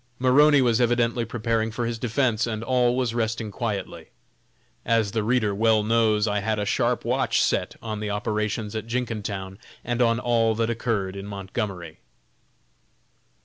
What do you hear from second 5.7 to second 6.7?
knows I had a